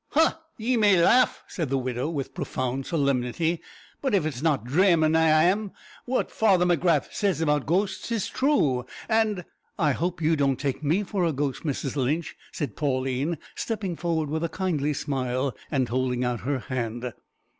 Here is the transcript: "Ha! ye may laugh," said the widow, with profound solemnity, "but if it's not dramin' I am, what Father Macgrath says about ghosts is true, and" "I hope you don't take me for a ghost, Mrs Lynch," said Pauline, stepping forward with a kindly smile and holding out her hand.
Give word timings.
"Ha! 0.13 0.41
ye 0.57 0.77
may 0.77 0.99
laugh," 0.99 1.43
said 1.47 1.69
the 1.69 1.77
widow, 1.77 2.09
with 2.09 2.33
profound 2.33 2.87
solemnity, 2.87 3.61
"but 4.01 4.15
if 4.15 4.25
it's 4.25 4.41
not 4.41 4.63
dramin' 4.65 5.15
I 5.15 5.43
am, 5.43 5.73
what 6.05 6.31
Father 6.31 6.65
Macgrath 6.65 7.13
says 7.13 7.39
about 7.39 7.67
ghosts 7.67 8.11
is 8.11 8.27
true, 8.27 8.83
and" 9.07 9.45
"I 9.77 9.91
hope 9.91 10.19
you 10.19 10.35
don't 10.35 10.57
take 10.59 10.81
me 10.83 11.03
for 11.03 11.23
a 11.23 11.31
ghost, 11.31 11.61
Mrs 11.61 11.95
Lynch," 11.95 12.35
said 12.51 12.75
Pauline, 12.75 13.37
stepping 13.53 13.95
forward 13.95 14.31
with 14.31 14.43
a 14.43 14.49
kindly 14.49 14.93
smile 14.93 15.55
and 15.69 15.87
holding 15.87 16.23
out 16.23 16.39
her 16.39 16.57
hand. 16.57 17.13